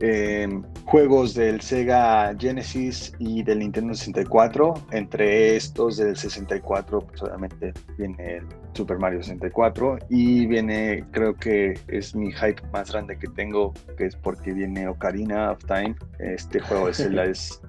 [0.00, 4.74] Em, juegos del Sega Genesis y del Nintendo 64.
[4.90, 11.74] Entre estos del 64, pues obviamente viene el Super Mario 64 y viene, creo que
[11.88, 15.96] es mi hype más grande que tengo, que es porque viene Ocarina of Time.
[16.18, 17.60] Este juego de Zelda es,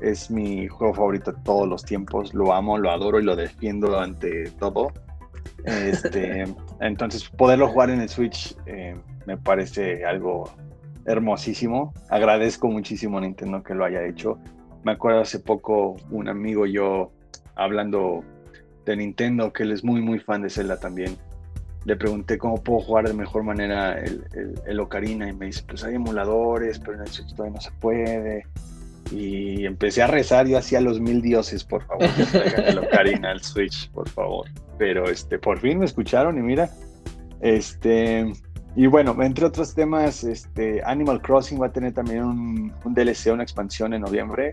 [0.00, 2.32] es mi juego favorito de todos los tiempos.
[2.32, 4.92] Lo amo, lo adoro y lo defiendo ante todo.
[5.64, 6.44] Este,
[6.80, 8.94] entonces, poderlo jugar en el Switch eh,
[9.26, 10.50] me parece algo
[11.06, 11.92] hermosísimo.
[12.08, 14.38] Agradezco muchísimo a Nintendo que lo haya hecho.
[14.84, 17.10] Me acuerdo hace poco un amigo yo
[17.56, 18.22] hablando
[18.92, 21.16] de Nintendo, que él es muy, muy fan de Zelda también.
[21.84, 24.24] Le pregunté cómo puedo jugar de mejor manera el,
[24.66, 27.70] el, Ocarina y me dice, pues hay emuladores, pero en el Switch todavía no se
[27.80, 28.46] puede.
[29.12, 32.08] Y empecé a rezar, yo hacía los mil dioses, por favor,
[32.66, 34.46] el Ocarina al Switch, por favor.
[34.78, 36.70] Pero este, por fin me escucharon y mira,
[37.40, 38.32] este,
[38.76, 43.42] y bueno, entre otros temas, este, Animal Crossing va a tener también un, DLC, una
[43.42, 44.52] expansión en noviembre.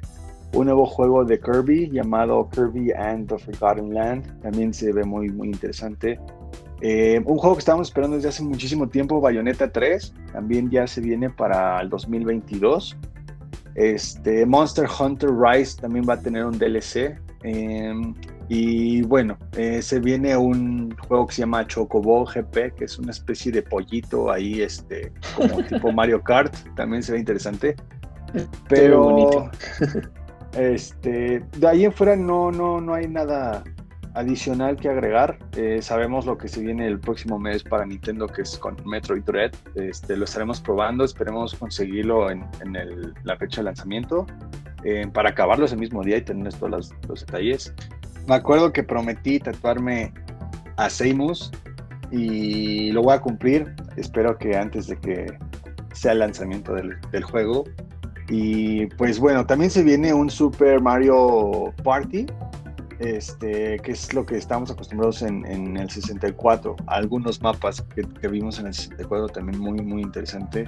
[0.54, 4.42] Un nuevo juego de Kirby llamado Kirby and the Forgotten Land.
[4.42, 6.20] También se ve muy, muy interesante.
[6.82, 11.02] Eh, un juego que estábamos esperando desde hace muchísimo tiempo, Bayonetta 3, también ya se
[11.02, 12.98] viene para el 2022.
[13.76, 17.18] Este, Monster Hunter Rise también va a tener un DLC.
[17.44, 18.14] Em,
[18.50, 23.12] y bueno, eh, se viene un juego que se llama Chocobo GP, que es una
[23.12, 27.76] especie de pollito ahí, este, como tipo Mario Kart, también se ve interesante.
[28.68, 29.50] Pero
[30.56, 33.64] este, de ahí en fuera no, no, no hay nada
[34.16, 35.38] adicional que agregar.
[35.58, 39.24] Eh, sabemos lo que se viene el próximo mes para Nintendo, que es con Metroid
[39.24, 39.52] Dread.
[39.76, 42.46] Este, lo estaremos probando, esperemos conseguirlo en,
[43.24, 44.26] la fecha de lanzamiento
[44.84, 47.74] eh, para acabarlo ese mismo día y tener todos los detalles.
[48.28, 50.14] Me acuerdo que prometí tatuarme
[50.78, 51.52] a Seimus
[52.12, 53.74] y lo voy a cumplir.
[53.98, 55.38] Espero que antes de que
[55.94, 57.66] sea el lanzamiento del, juego.
[58.36, 62.26] Y pues bueno, también se viene un Super Mario Party,
[62.98, 66.76] este, que es lo que estamos acostumbrados en, el 64.
[66.88, 70.68] Algunos mapas que, vimos en el 64 también muy, muy interesante.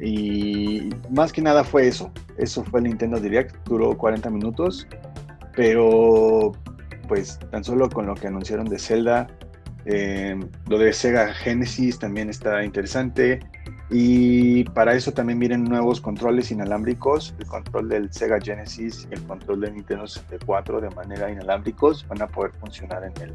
[0.00, 2.10] Y más que nada fue eso.
[2.38, 4.88] Eso fue el Nintendo Direct, duró 40 minutos.
[5.54, 6.52] Pero
[7.08, 9.26] pues tan solo con lo que anunciaron de Zelda,
[9.84, 10.34] eh,
[10.66, 13.40] lo de Sega Genesis también está interesante.
[13.90, 19.22] Y para eso también vienen nuevos controles inalámbricos, el control del Sega Genesis y el
[19.22, 23.34] control del Nintendo 64 de manera inalámbricos van a poder funcionar en el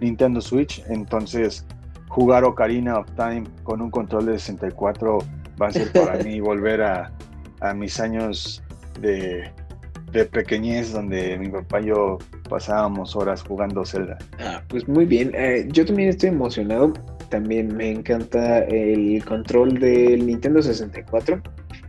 [0.00, 0.84] Nintendo Switch.
[0.88, 1.66] Entonces,
[2.08, 5.18] jugar Ocarina of Time con un control de 64
[5.60, 7.10] va a ser para mí volver a,
[7.60, 8.62] a mis años
[9.00, 9.50] de,
[10.12, 12.18] de pequeñez donde mi papá y yo
[12.48, 14.18] pasábamos horas jugando Zelda.
[14.40, 15.32] Ah, pues muy bien.
[15.34, 16.92] Eh, yo también estoy emocionado.
[17.30, 21.40] También me encanta el control del Nintendo 64.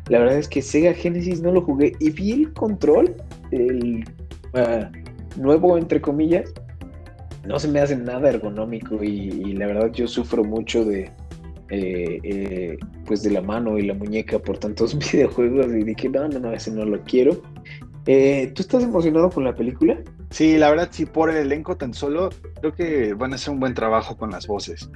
[0.08, 3.16] La verdad es que Sega Genesis no lo jugué y vi el control,
[3.52, 4.06] el
[4.54, 4.90] ah,
[5.38, 6.54] nuevo entre comillas.
[7.48, 11.10] No se me hace nada ergonómico y, la verdad yo sufro mucho de
[11.70, 16.28] eh, eh, pues de la mano y la muñeca por tantos videojuegos y dije, no,
[16.28, 17.42] no, no, ese no lo quiero.
[18.06, 19.98] Eh, ¿Tú estás emocionado con la película?
[20.30, 22.30] Sí, la verdad, sí, por el elenco tan solo,
[22.60, 24.90] creo que van a hacer un buen trabajo con las voces.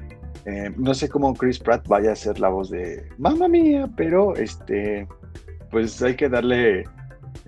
[0.46, 4.36] Eh, no sé cómo Chris Pratt vaya a ser la voz de Mamma Mía, pero
[4.36, 5.08] este,
[5.72, 6.82] pues hay que darle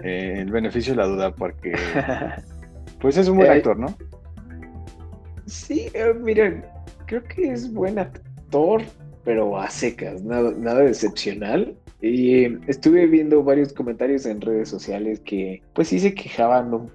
[0.03, 1.73] eh, el beneficio de la duda porque,
[2.99, 3.95] pues es un buen actor, ¿no?
[5.45, 5.91] Sí,
[6.21, 6.65] miren,
[7.05, 8.81] creo que es buen actor,
[9.23, 11.75] pero a secas, nada, nada excepcional.
[12.01, 16.91] Y estuve viendo varios comentarios en redes sociales que pues sí se quejaban,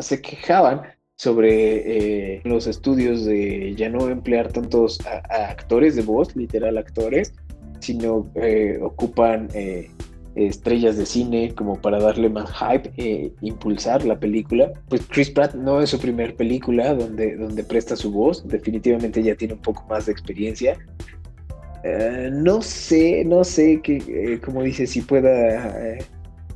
[0.00, 0.82] se quejaban
[1.18, 7.34] sobre eh, los estudios de ya no emplear tantos actores de voz, literal actores,
[7.80, 9.90] sino eh, ocupan eh,
[10.36, 14.70] estrellas de cine como para darle más hype e impulsar la película.
[14.88, 19.34] Pues Chris Pratt no es su primer película donde, donde presta su voz, definitivamente ya
[19.34, 20.78] tiene un poco más de experiencia.
[21.82, 25.98] Eh, no sé, no sé que, como dice, si pueda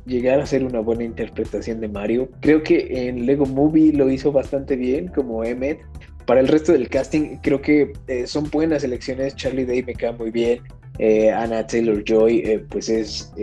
[0.05, 2.29] llegar a ser una buena interpretación de Mario.
[2.41, 5.79] Creo que en Lego Movie lo hizo bastante bien como Emmet.
[6.25, 7.93] Para el resto del casting, creo que
[8.25, 9.35] son buenas elecciones.
[9.35, 10.59] Charlie Day me cae muy bien.
[11.35, 13.33] Anna Taylor Joy, pues es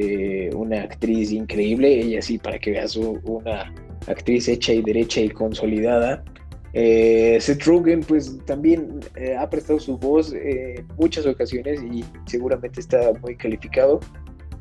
[0.54, 2.00] una actriz increíble.
[2.00, 3.72] Ella sí, para que veas una
[4.06, 6.24] actriz hecha y derecha y consolidada.
[6.72, 12.80] Eh, Seth Rogen, pues también eh, ha prestado su voz en muchas ocasiones y seguramente
[12.80, 14.00] está muy calificado.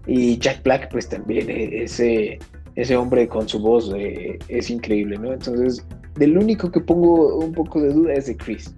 [0.08, 2.40] Y Jack Black, pues también eh, ese,
[2.76, 5.34] ese hombre con su voz eh, es increíble, ¿no?
[5.34, 5.86] Entonces,
[6.16, 8.74] del único que pongo un poco de duda es de Chris.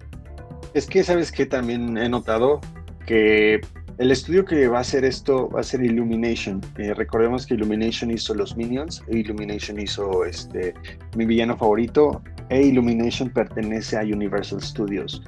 [0.74, 1.45] Es que, ¿sabes qué?
[1.45, 2.61] También he notado
[3.05, 3.61] que
[3.97, 6.61] el estudio que va a hacer esto va a ser Illumination.
[6.78, 10.74] Eh, recordemos que Illumination hizo los Minions, e Illumination hizo este,
[11.15, 15.22] mi villano favorito, e Illumination pertenece a Universal Studios.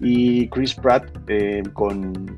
[0.00, 2.36] Y Chris Pratt eh, con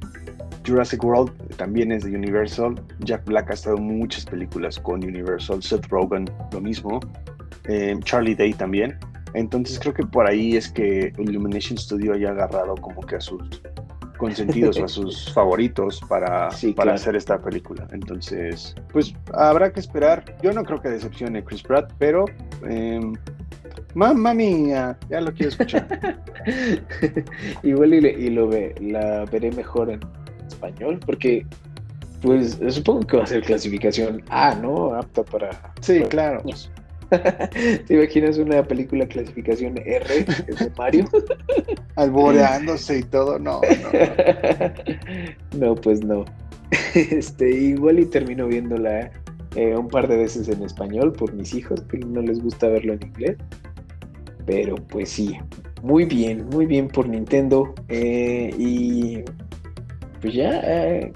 [0.71, 2.81] Jurassic World también es de Universal.
[3.01, 5.63] Jack Black ha estado en muchas películas con Universal.
[5.63, 7.01] Seth Rogen, lo mismo.
[7.65, 8.97] Eh, Charlie Day también.
[9.35, 13.63] Entonces creo que por ahí es que Illumination Studio haya agarrado como que a sus
[14.17, 17.87] consentidos o a sus favoritos para, para hacer esta película.
[17.93, 20.37] Entonces, pues habrá que esperar.
[20.43, 22.27] Yo no creo que decepcione Chris Pratt, pero
[22.69, 23.01] eh,
[23.95, 26.23] mamma mía, ya lo quiero escuchar.
[27.63, 30.01] Igual y, lo ve, la veré mejor en
[30.61, 31.47] español, porque
[32.21, 34.95] pues supongo que va a ser clasificación A, ¿no?
[34.95, 35.73] Apta para.
[35.81, 36.43] Sí, claro.
[37.87, 41.07] ¿Te imaginas una película clasificación R de Mario?
[41.97, 45.59] Alboreándose y todo, no, no.
[45.59, 46.25] No, pues no.
[46.95, 49.11] Este, igual y termino viéndola
[49.57, 52.93] eh, un par de veces en español por mis hijos, que no les gusta verlo
[52.93, 53.37] en inglés.
[54.47, 55.37] Pero pues sí,
[55.83, 57.75] muy bien, muy bien por Nintendo.
[57.89, 59.25] Eh, y
[60.21, 61.13] pues ya eh,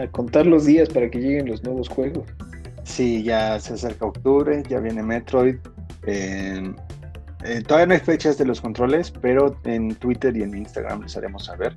[0.00, 2.26] a contar los días para que lleguen los nuevos juegos.
[2.84, 5.56] Sí, ya se acerca octubre, ya viene Metroid.
[6.06, 6.72] Eh,
[7.66, 11.44] todavía no hay fechas de los controles, pero en Twitter y en Instagram les haremos
[11.44, 11.76] saber.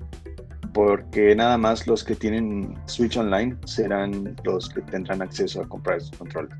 [0.74, 5.98] Porque nada más los que tienen Switch Online serán los que tendrán acceso a comprar
[5.98, 6.54] esos controles.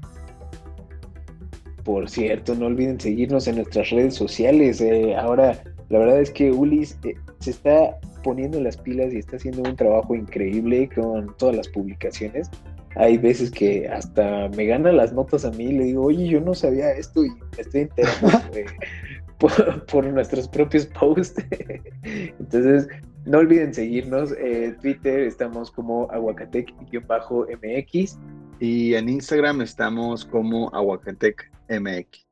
[1.84, 4.82] Por cierto, no olviden seguirnos en nuestras redes sociales.
[4.82, 9.36] Eh, ahora, la verdad es que Ulis eh, se está poniendo las pilas y está
[9.36, 12.50] haciendo un trabajo increíble con todas las publicaciones
[12.96, 16.42] hay veces que hasta me ganan las notas a mí y le digo, oye, yo
[16.42, 18.30] no sabía esto y me estoy enterando
[19.88, 21.44] por, nuestros propios posts.
[22.04, 22.88] Entonces,
[23.26, 24.34] no olviden seguirnos.
[24.38, 28.20] En Twitter estamos como aguacatec-mx.
[28.60, 32.28] Y en Instagram estamos como aguacatec-mx.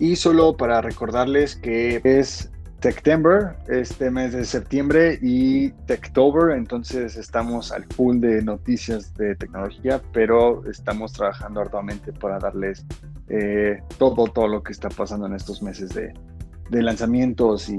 [0.00, 2.50] Y solo para recordarles que es
[2.80, 10.00] Techtember, este mes de septiembre, y Techtober, entonces estamos al full de noticias de tecnología,
[10.12, 12.84] pero estamos trabajando arduamente para darles
[13.28, 16.12] eh, todo, todo lo que está pasando en estos meses de,
[16.70, 17.78] de lanzamientos y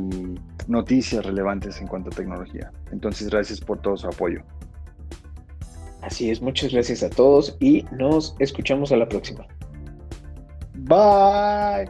[0.68, 2.72] noticias relevantes en cuanto a tecnología.
[2.92, 4.42] Entonces, gracias por todo su apoyo.
[6.02, 9.46] Así es, muchas gracias a todos y nos escuchamos a la próxima.
[10.74, 11.90] Bye.